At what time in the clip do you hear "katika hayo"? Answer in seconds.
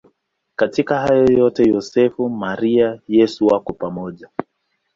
0.55-1.25